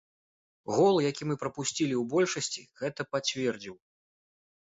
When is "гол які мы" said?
0.77-1.35